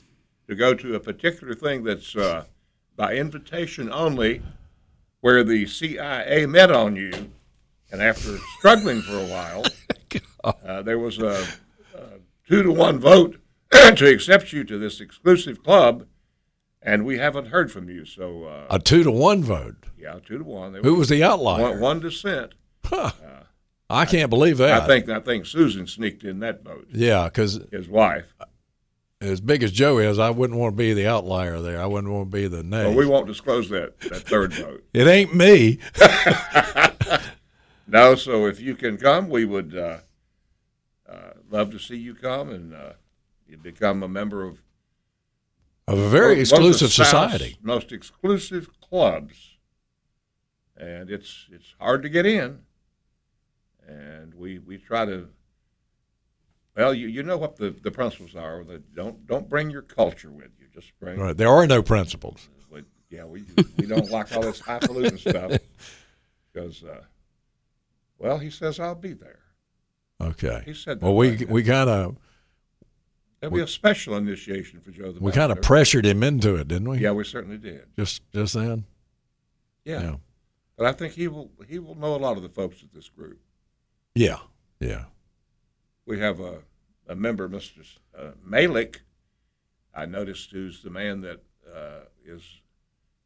[0.49, 2.45] to go to a particular thing that's uh,
[2.97, 4.41] by invitation only,
[5.21, 7.13] where the CIA met on you,
[7.93, 9.65] and after struggling for a while,
[10.45, 11.47] uh, there was a,
[11.95, 12.03] a
[12.49, 13.37] two to one vote
[13.71, 16.07] to accept you to this exclusive club,
[16.87, 18.07] and we haven't heard from you.
[18.07, 19.85] So, uh, A two to one vote.
[19.99, 20.73] yeah, two to one.
[20.73, 21.71] There Who was the outlier?
[21.73, 22.55] one, one dissent?
[23.91, 24.83] I can't believe that.
[24.83, 26.89] I think I think Susan sneaked in that vote.
[26.93, 28.33] Yeah, because His wife.
[29.21, 31.81] as big as Joe is, I wouldn't want to be the outlier there.
[31.81, 32.85] I wouldn't want to be the nay.
[32.87, 34.85] Well, we won't disclose that that third vote.
[34.95, 35.79] it ain't me.
[37.89, 39.99] No, so if you can come, we would uh,
[41.09, 42.95] uh, love to see you come and uh,
[43.47, 44.59] you become a member Of
[45.89, 47.57] a very one of the exclusive society.
[47.63, 49.57] most exclusive clubs,
[50.77, 52.61] and it's it's hard to get in.
[53.89, 55.29] And we we try to.
[56.77, 58.65] Well, you, you know what the, the principles are.
[58.65, 60.67] That don't don't bring your culture with you.
[60.75, 61.19] Just bring.
[61.19, 61.37] Right.
[61.37, 62.49] There are no principles.
[62.71, 63.45] we- yeah, we
[63.77, 65.53] we don't like all this highfalutin stuff
[66.53, 66.83] because.
[66.83, 67.03] Uh,
[68.19, 69.41] well, he says I'll be there.
[70.21, 70.63] Okay.
[70.65, 72.17] He said Well, we like we kind of
[73.41, 76.69] There'll be a special initiation for Joe the we kind of pressured him into it,
[76.69, 76.99] didn't we?
[76.99, 77.85] Yeah, we certainly did.
[77.99, 78.85] Just just then.
[79.85, 80.03] Yeah.
[80.03, 80.15] Yeah.
[80.77, 83.09] but I think he will he will know a lot of the folks at this
[83.09, 83.39] group.
[84.15, 84.39] Yeah.
[84.81, 85.05] Yeah.
[86.07, 86.63] We have a
[87.07, 87.83] a member, Mister
[88.19, 89.03] uh, Malik.
[89.95, 92.43] I noticed who's the man that uh, is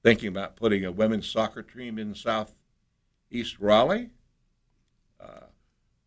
[0.03, 4.11] thinking about putting a women's soccer team in southeast Raleigh.
[5.21, 5.47] Uh,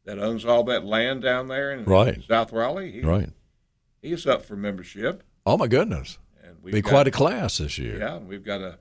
[0.05, 2.21] that owns all that land down there in Right.
[2.27, 2.91] South Raleigh.
[2.91, 3.29] He, Right.
[4.03, 6.19] He's up for membership, Oh my goodness.
[6.43, 7.97] and we've Be got- quite a class this year.
[7.97, 8.77] Yeah, and we've got a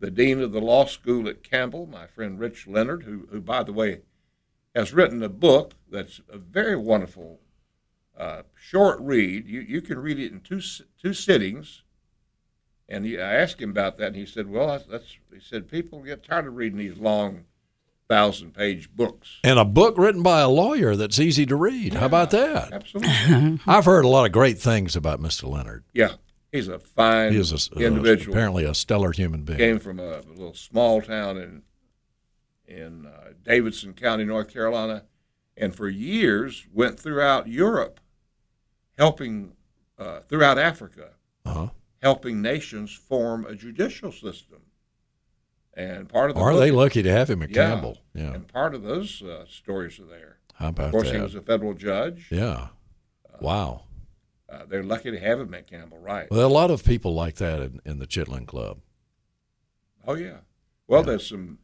[0.00, 3.62] the dean of the law school at Campbell, my friend Rich Leonard, who, who by
[3.62, 4.00] the way,
[4.74, 7.38] has written a book that's a very wonderful
[8.18, 9.46] uh, short read.
[9.46, 10.60] You you can read it in two
[11.00, 11.82] two sittings.
[12.88, 15.68] And he, I asked him about that, and he said, "Well, that's, that's he said
[15.68, 17.44] people get tired of reading these long,
[18.12, 21.94] thousand page books." And a book written by a lawyer that's easy to read.
[21.94, 22.72] How about that?
[22.72, 25.48] Absolutely, I've heard a lot of great things about Mr.
[25.48, 25.84] Leonard.
[25.94, 26.14] yeah,
[26.50, 28.34] he's a fine He is a, a- individual.
[28.34, 29.58] apparently a stellar human being.
[29.58, 31.62] came from a, a little small town in
[32.66, 35.04] in uh, Davidson County, North Carolina,
[35.56, 38.00] and for years went throughout Europe,
[38.98, 39.52] helping
[39.98, 41.10] uh, throughout Africa,
[41.44, 41.68] Uh-huh.
[42.02, 44.60] helping nations form a judicial system.
[45.74, 47.68] And part of the Are book- they lucky to have him at Yeah.
[47.70, 47.98] Campbell?
[48.14, 48.34] Yeah.
[48.34, 50.38] And part of those uh, stories are there.
[50.54, 51.16] How about Of course, that?
[51.16, 52.28] he was a federal judge.
[52.30, 52.68] yeah.
[53.40, 53.84] Wow.
[54.48, 56.30] Uh, they're lucky to have him at Campbell, right?
[56.30, 58.80] Well, there are a lot of people like that in, in the Chitlin Club.
[60.06, 60.38] Oh yeah.
[60.86, 61.58] Well, there's some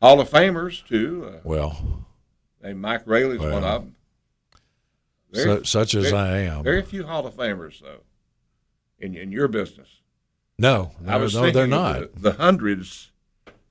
[0.00, 1.30] Hall of Famers too.
[1.34, 2.06] Uh, Well,
[2.62, 3.96] named Mike Raley's Well, one of them.
[5.34, 6.62] su- such as very- I am.
[6.64, 8.00] Very few Hall of Famers, though,
[8.98, 10.00] in in your business.
[10.58, 12.14] no, I no, was no they're not.
[12.14, 13.10] The, the hundreds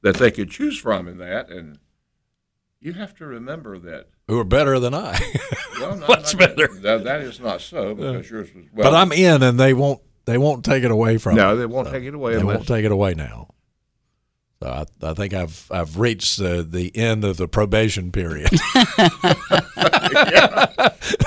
[0.04, 1.80] that they could choose from in that, and
[2.80, 4.10] you have to remember that.
[4.28, 5.20] Who are better than I?
[5.80, 6.68] Well, no, Much not- better.
[6.82, 8.90] That, that is not so because yours was well.
[8.90, 10.00] but I'm in, and they won't.
[10.26, 11.36] They won't take it away from.
[11.36, 11.58] No, me.
[11.60, 13.50] they won't take it away They unless- won't take it away now.
[14.62, 18.50] So I, I think I've I've reached uh, the end of the probation period.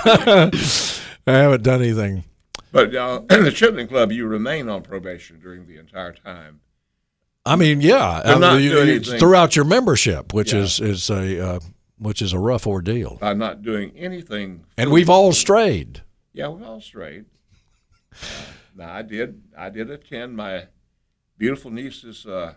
[0.06, 0.50] I
[1.26, 2.24] haven't done anything.
[2.72, 6.60] But uh, in the Chitlin Club, you remain on probation during the entire time.
[7.46, 10.60] I mean, yeah, I- not you- doing you- throughout your membership, which Yeah.
[10.60, 11.60] is is a uh,
[11.98, 14.64] which is a rough ordeal, I'm not doing anything.
[14.76, 16.02] and we've all strayed.
[16.32, 17.24] Yeah, we've all strayed.
[18.12, 18.16] Uh,
[18.76, 19.42] now I did.
[19.56, 20.64] I did attend my
[21.38, 22.54] beautiful niece's uh,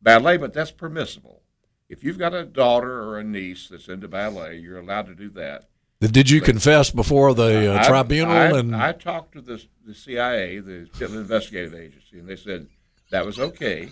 [0.00, 1.42] ballet, but that's permissible.
[1.88, 5.28] If you've got a daughter or a niece that's into ballet, you're allowed to do
[5.30, 5.68] that.
[6.00, 8.32] Did you confess before the uh, I- tribunal?
[8.32, 12.66] I, and I talked to the the CIA, the Chitlin Investigative Agency, and they said
[13.12, 13.90] that was okay.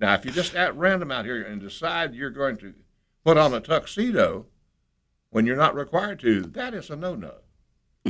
[0.00, 2.72] now, if you just at random out here and decide you're going to
[3.24, 4.46] put on a tuxedo
[5.30, 7.34] when you're not required to, that is a no-no.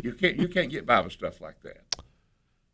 [0.03, 1.85] You can't you can't get by with stuff like that.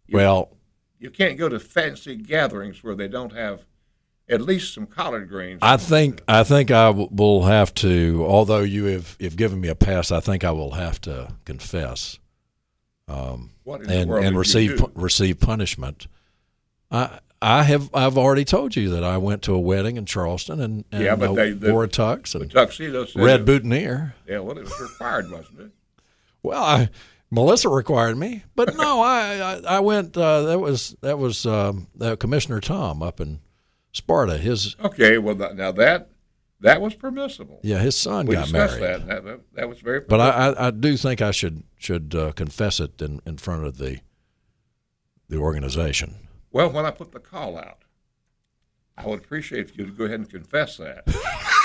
[0.06, 0.56] You- well,
[0.98, 3.64] you can't go to fancy gatherings where they don't have
[4.28, 5.59] at least some collard greens.
[5.62, 8.24] I think I think I w- will have to.
[8.26, 12.18] Although you have, have given me a pass, I think I will have to confess
[13.09, 16.06] um, What in the and world and receive pu- receive punishment.
[16.90, 20.61] I I have I've already told you that I went to a wedding in Charleston
[20.61, 24.14] and, and Yeah, but uh, they- the- wore a tux and tuxedo red boutonniere.
[24.26, 25.70] Yeah, well, it was required, wasn't it?
[26.42, 26.88] Well, I,
[27.31, 30.16] Melissa required me, but no, I, I I went.
[30.16, 33.40] Uh, that was that was um, uh, Commissioner Tom up in
[33.92, 34.37] Sparta.
[34.37, 36.09] His Okay, well th- now that
[36.61, 37.61] that was permissible.
[37.62, 38.83] yeah, his son we got married.
[38.83, 39.40] that, that, that.
[39.55, 40.00] That was very.
[40.00, 40.20] But.
[40.20, 43.79] I, I, I do think I should should uh, confess it in, in front of
[43.79, 44.00] the
[45.29, 46.16] the organization.
[46.52, 47.78] Well, when I put the call out,
[48.96, 51.04] I would appreciate if you'd go ahead and confess that.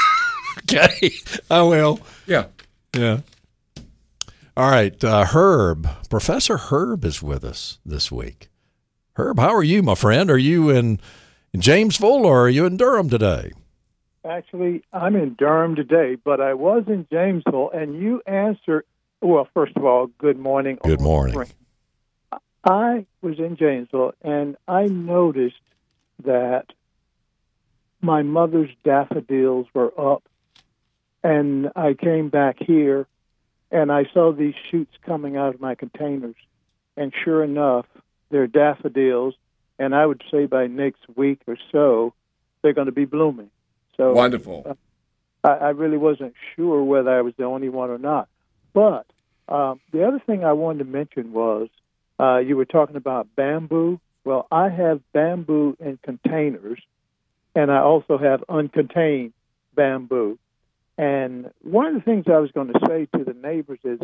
[0.59, 1.11] Okay,
[1.51, 1.99] I will.
[2.25, 2.45] yeah.
[2.95, 3.19] Yeah.
[4.55, 8.47] All right, uh, Herb, Professor Herb is with us this week.
[9.17, 10.31] Herb, how are you, my friend?
[10.31, 10.99] Are you in,
[11.53, 13.51] in Jamesville or are you in Durham today?
[14.23, 18.85] Actually, I'm in Durham today, but I was in Jamesville, and you answered.
[19.21, 20.77] Well, first of all, good morning.
[20.83, 21.35] Good morning.
[22.65, 25.55] I was in Janesville, and I noticed
[26.23, 26.65] that
[28.01, 30.23] my mother's daffodils were up,
[31.23, 33.07] and I came back here,
[33.71, 36.35] and I saw these shoots coming out of my containers,
[36.97, 37.85] and sure enough,
[38.31, 39.35] they're daffodils,
[39.77, 42.13] and I would say by next week or so,
[42.61, 43.51] they're going to be blooming.
[43.95, 44.77] So Wonderful.
[45.43, 48.27] I, I really wasn't sure whether I was the only one or not.
[48.73, 49.05] But
[49.47, 51.69] um, the other thing I wanted to mention was
[52.19, 53.99] uh, you were talking about bamboo.
[54.23, 56.81] Well, I have bamboo in containers,
[57.55, 59.33] and I also have uncontained
[59.75, 60.37] bamboo.
[60.97, 63.99] And one of the things I was going to say to the neighbors is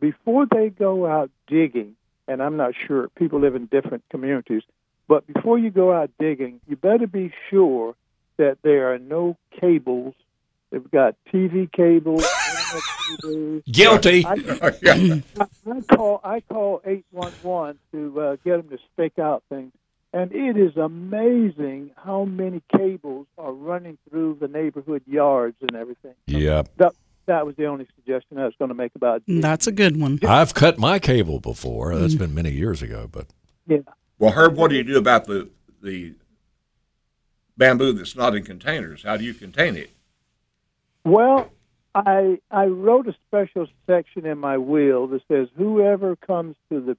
[0.00, 4.62] before they go out digging, and I'm not sure, people live in different communities,
[5.06, 7.94] but before you go out digging, you better be sure
[8.36, 10.14] that there are no cables.
[10.74, 12.26] They've got TV cables.
[13.70, 14.26] Guilty.
[14.26, 14.34] I,
[14.82, 15.20] Yeah.
[15.38, 19.72] I call I call eight one one to uh, get them to stake out things,
[20.12, 26.14] and it is amazing how many cables are running through the neighborhood yards and everything.
[26.26, 26.70] Yep.
[26.78, 26.92] That
[27.26, 29.22] that was the only suggestion I was going to make about.
[29.28, 30.18] That's a good one.
[30.26, 31.96] I've cut my cable before.
[31.96, 33.28] That's been many years ago, but
[33.68, 33.78] Yeah.
[34.18, 36.14] Well, Herb, what do you do about the the
[37.56, 39.04] bamboo that's not in containers?
[39.04, 39.92] How do you contain it?
[41.04, 41.50] Well,
[41.94, 46.96] I I wrote a special section in my will that says whoever comes to the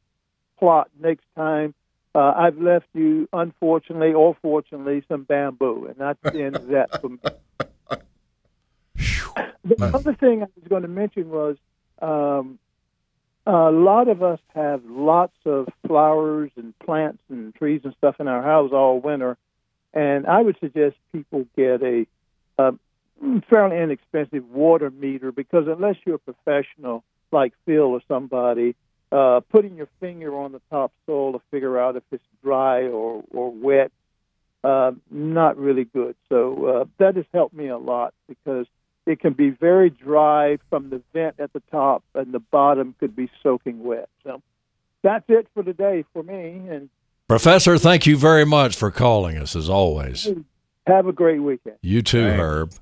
[0.59, 1.73] plot next time,
[2.13, 7.01] uh, I've left you, unfortunately or fortunately, some bamboo, and that's the end of that
[7.01, 7.19] for me.
[9.65, 11.57] The other thing I was going to mention was
[11.99, 12.59] um,
[13.47, 18.27] a lot of us have lots of flowers and plants and trees and stuff in
[18.27, 19.37] our house all winter,
[19.93, 22.05] and I would suggest people get a,
[22.59, 22.73] a
[23.49, 28.75] fairly inexpensive water meter because unless you're a professional like Phil or somebody,
[29.11, 33.23] uh, putting your finger on the top soil to figure out if it's dry or,
[33.31, 33.91] or wet,
[34.63, 36.15] uh, not really good.
[36.29, 38.65] So uh, that has helped me a lot because
[39.05, 43.15] it can be very dry from the vent at the top, and the bottom could
[43.15, 44.09] be soaking wet.
[44.23, 44.41] So
[45.03, 46.89] that's it for today for me, and
[47.27, 50.27] Professor, thank you very much for calling us as always.
[50.85, 51.77] have a great weekend.
[51.81, 52.39] You too, Thanks.
[52.39, 52.73] Herb.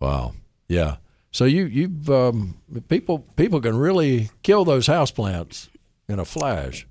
[0.00, 0.34] Wow.
[0.68, 0.96] Yeah.
[1.32, 5.68] So you you've um, people people can really kill those houseplants
[6.08, 6.86] in a flash.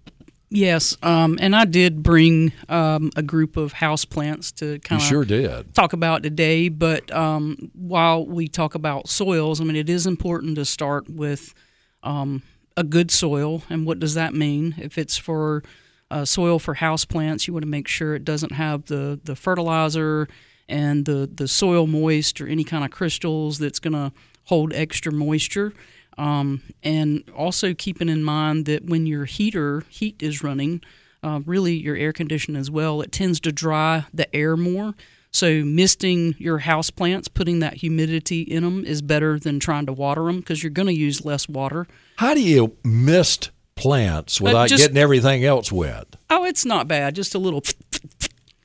[0.51, 5.07] Yes, um, and I did bring um, a group of house plants to kind of
[5.07, 5.75] sure did.
[5.75, 6.69] talk about today.
[6.69, 11.53] But um, while we talk about soils, I mean, it is important to start with
[12.01, 12.41] um,
[12.75, 13.61] a good soil.
[13.69, 14.73] And what does that mean?
[14.79, 15.61] If it's for
[16.09, 19.35] uh, soil for house plants, you want to make sure it doesn't have the, the
[19.35, 20.27] fertilizer
[20.69, 24.13] and the, the soil moist or any kind of crystals that's going to
[24.45, 25.73] hold extra moisture.
[26.17, 30.81] Um, and also keeping in mind that when your heater heat is running,
[31.23, 34.95] uh, really your air conditioner as well, it tends to dry the air more.
[35.31, 39.93] So misting your house plants, putting that humidity in them is better than trying to
[39.93, 41.87] water them because you're going to use less water.
[42.17, 46.15] How do you mist plants without just- getting everything else wet?
[46.29, 47.15] Oh, it's not bad.
[47.15, 47.61] Just a little,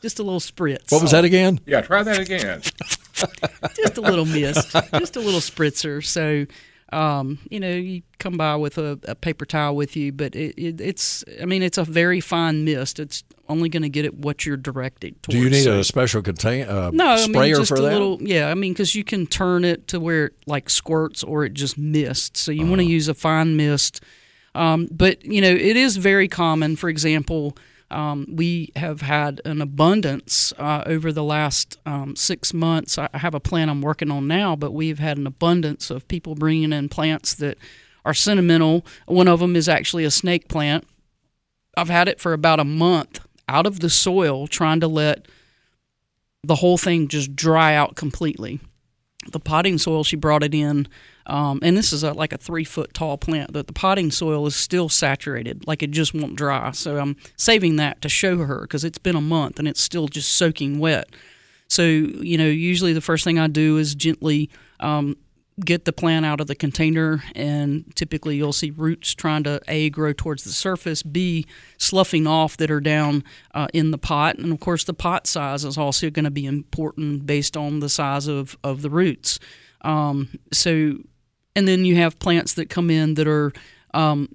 [0.05, 0.93] just a little spritz.
[0.93, 1.61] What was that again?
[1.65, 2.61] Yeah, try that again.
[3.75, 6.05] just a little mist, just a little spritzer.
[6.05, 6.45] So,
[6.95, 10.55] um, you know, you come by with a, a paper towel with you, but it,
[10.61, 13.01] it, it's, I mean, it's a very fine mist.
[13.01, 15.39] It's only going to get at what you're directed towards.
[15.39, 17.81] Do you need So- a special contain uh, no, I sprayer mean, just for a
[17.81, 17.93] that?
[17.93, 18.51] little, yeah.
[18.51, 21.79] I mean, because you can turn it to where it like squirts or it just
[21.79, 22.41] mists.
[22.41, 22.89] So you want Uh-huh.
[22.89, 24.03] to use a fine mist.
[24.55, 26.77] Um, but you know, it is very common.
[26.77, 27.57] For example,
[27.95, 32.99] um, we have had an abundance uh, over the last um, six months.
[32.99, 36.35] I have a plant I'm working on now, but we've had an abundance of people
[36.35, 37.57] bringing in plants that
[38.05, 38.85] are sentimental.
[39.07, 40.85] One of them is actually a snake plant.
[41.77, 45.27] I've had it for about a month out of the soil, trying to let
[46.43, 48.61] the whole thing just dry out completely.
[49.31, 50.89] The potting soil, she brought it in,
[51.27, 53.53] um, and this is a, like a three foot tall plant.
[53.53, 56.71] That the potting soil is still saturated, like it just won't dry.
[56.73, 60.09] So I'm saving that to show her because it's been a month and it's still
[60.09, 61.15] just soaking wet.
[61.69, 64.51] So you know, usually the first thing I do is gently
[64.81, 65.17] um,
[65.61, 69.89] get the plant out of the container, and typically you'll see roots trying to a
[69.91, 71.47] grow towards the surface, b
[71.79, 73.23] sloughing off that are down
[73.55, 76.47] uh, in the pot, and of course the pot size is also going to be
[76.47, 79.39] important based on the size of of the roots.
[79.83, 80.99] Um, so,
[81.55, 83.53] and then you have plants that come in that are
[83.93, 84.29] um,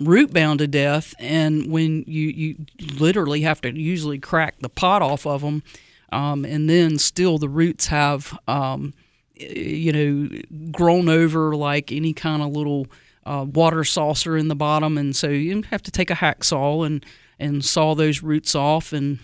[0.00, 2.66] root bound to death, and when you you
[2.98, 5.62] literally have to usually crack the pot off of them,
[6.10, 8.92] um, and then still the roots have um,
[9.40, 10.40] you know
[10.72, 12.86] grown over like any kind of little
[13.24, 17.04] uh, water saucer in the bottom, and so you have to take a hacksaw and
[17.38, 19.18] and saw those roots off and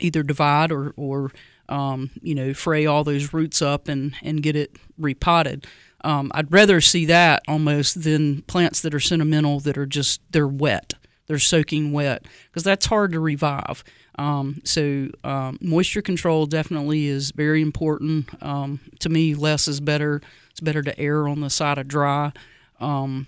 [0.00, 1.32] either divide or or
[1.68, 5.66] um, you know fray all those roots up and and get it repotted.
[6.02, 10.48] Um, I'd rather see that almost than plants that are sentimental that are just they're
[10.48, 10.94] wet,
[11.26, 13.84] they're soaking wet because that's hard to revive.
[14.20, 18.28] Um, so um, moisture control definitely is very important.
[18.42, 20.20] Um, to me, less is better.
[20.50, 22.32] It's better to err on the side of dry.
[22.80, 23.26] Um,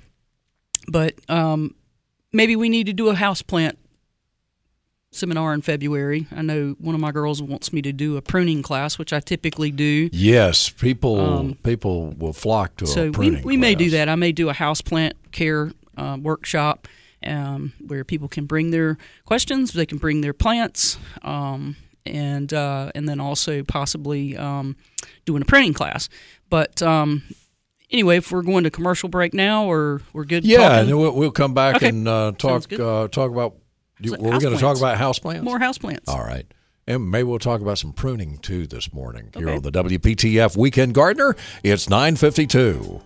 [0.87, 1.75] but um,
[2.31, 3.79] maybe we need to do a house plant
[5.13, 6.27] seminar in February.
[6.31, 9.21] I know one of my girls wants me to do a pruning class, which I
[9.21, 10.11] typically do.
[10.13, 14.11] Yes, people Um, people will flock to So a we, pruning we may do that.
[14.11, 16.87] I may do a house plant care uh, workshop
[17.25, 22.91] um, where people can bring their questions, they can bring their plants, um, and uh,
[22.95, 24.77] and then also possibly um,
[25.25, 26.09] doing a pruning class.
[26.51, 27.23] But um,
[27.91, 30.45] anyway, if we're going to commercial break now, or we're good.
[30.45, 30.79] Yeah, talking?
[30.81, 31.89] and then we'll, we'll come back Okay.
[31.89, 33.57] and uh, talk uh, talk about.
[34.05, 35.45] So were we going to talk about house plants?
[35.45, 36.09] more house plants.
[36.09, 36.47] All right.
[36.89, 40.95] And maybe we'll talk about some pruning too this morning here on the WPTF Weekend
[40.95, 41.37] Gardener.
[41.63, 43.01] It's 952.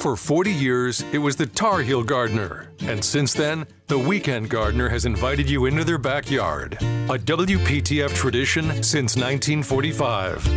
[0.00, 2.72] For 40 years, it was the Tar Heel Gardener.
[2.80, 6.78] And since then, the Weekend Gardener has invited you into their backyard.
[6.80, 10.48] A WPTF tradition since 1945.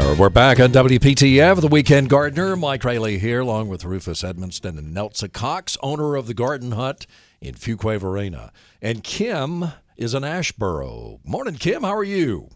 [0.00, 2.56] All right, we're back on WPTF, the Weekend Gardener.
[2.56, 7.06] Mike Raley here, along with Rufus Edmisten and Nelson Cox, owner of the Garden Hut
[7.40, 8.50] in Fuquay Varina.
[8.82, 9.66] And Kim
[9.96, 11.20] is an Asheboro.
[11.24, 11.84] Morning, Kim.
[11.84, 12.48] How are you?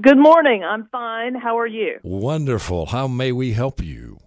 [0.00, 0.62] Good morning.
[0.62, 1.34] I'm fine.
[1.34, 1.98] How are you?
[2.04, 2.86] Wonderful.
[2.86, 4.20] How may we help you?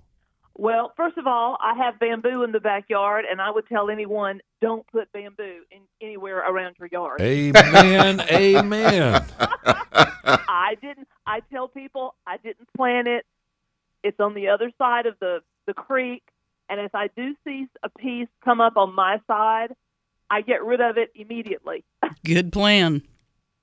[0.59, 4.41] Well, first of all, I have bamboo in the backyard, and I would tell anyone
[4.59, 7.21] don't put bamboo in anywhere around your yard.
[7.21, 8.19] Amen.
[8.29, 9.23] Amen.
[9.39, 11.07] I didn't.
[11.25, 13.25] I tell people I didn't plant it.
[14.03, 16.23] It's on the other side of the the creek,
[16.67, 19.73] and if I do see a piece come up on my side,
[20.29, 21.85] I get rid of it immediately.
[22.25, 23.03] Good plan.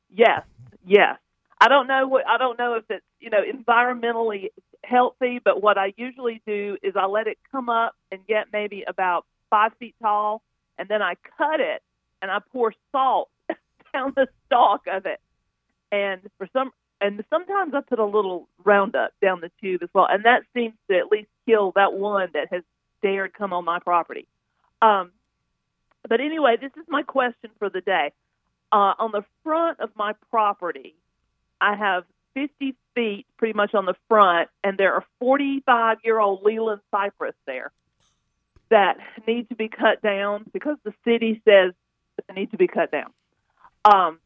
[0.09, 0.45] Yes,
[0.87, 1.19] yes.
[1.61, 4.49] I don't know what I don't know if it's you know environmentally
[4.87, 8.85] healthy, but what I usually do is I let it come up and get maybe
[8.87, 10.43] about five feet tall,
[10.79, 11.83] and then I cut it
[12.23, 13.29] and I pour salt
[13.93, 15.21] down the stalk of it.
[15.93, 20.07] And for some and sometimes I put a little Roundup down the tube as well,
[20.11, 22.63] and that seems to at least kill that one that has
[23.03, 24.27] dared come on my property.
[24.81, 25.13] Um,
[26.09, 28.13] but anyway, this is my question for the day.
[28.73, 30.95] Uh, on the front of my property,
[31.61, 32.05] I have
[32.37, 37.35] 50 feet pretty much on the front, and there are 45 year old Leyland cypress
[37.47, 37.73] there
[38.69, 41.73] that need to be cut down because the city says
[42.29, 43.11] they need to be cut down.
[43.87, 44.19] Um,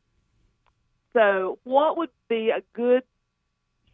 [1.12, 3.02] so, what would be a good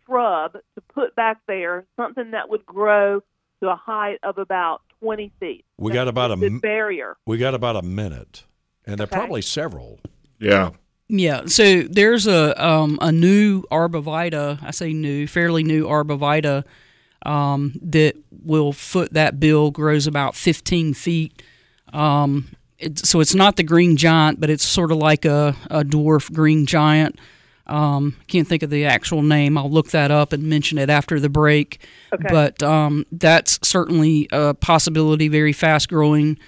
[0.06, 1.84] shrub to put back there?
[1.96, 3.20] Something that would grow
[3.62, 5.64] to a height of about 20 feet.
[5.78, 7.16] We got about a The barrier.
[7.26, 8.44] we got about a minute,
[8.86, 9.18] and there are Okay.
[9.18, 9.98] probably several.
[10.38, 10.70] Yeah.
[11.08, 14.62] Yeah, so there's a um, a new arborvitae.
[14.62, 16.64] I say new, fairly new arborvitae
[17.24, 21.42] um, that will foot that bill grows about 15 feet.
[21.92, 22.48] Um,
[22.78, 26.32] it, so it's not the green giant, but it's sort of like a, a dwarf
[26.32, 27.18] green giant.
[27.66, 29.58] Um, can't think of the actual name.
[29.58, 31.84] I'll look that up and mention it after the break.
[32.12, 32.26] Okay.
[32.30, 35.28] But um, that's certainly a possibility.
[35.28, 36.38] Very fast growing.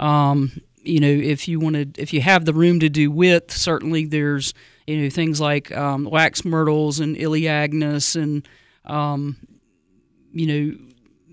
[0.00, 4.04] Um, you know, if you wanted, if you have the room to do width, certainly
[4.04, 4.54] there's
[4.86, 8.46] you know things like um, wax myrtles and elaeagnus and
[8.84, 9.36] um,
[10.32, 10.76] you know,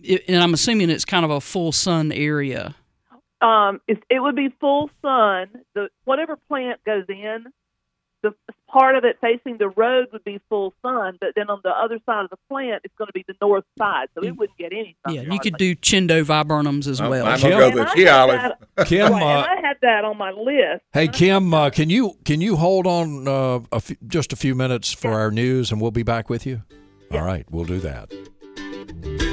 [0.03, 2.75] it, and I'm assuming it's kind of a full sun area.
[3.41, 5.47] Um, it, it would be full sun.
[5.73, 7.45] The whatever plant goes in,
[8.23, 8.33] the
[8.69, 11.99] part of it facing the road would be full sun, but then on the other
[12.05, 14.71] side of the plant, it's going to be the north side, so it wouldn't get
[14.71, 15.15] any sun.
[15.15, 17.25] Yeah, you could do chindo viburnums as I'm- well.
[17.25, 18.39] I'm gonna go And with I tea olive.
[18.75, 20.83] that- Kim, uh, I had that on my list.
[20.93, 24.55] Hey Kim, uh, can you can you hold on uh, a f- just a few
[24.55, 26.61] minutes for our news, and we'll be back with you.
[27.11, 29.30] All right, we'll do that.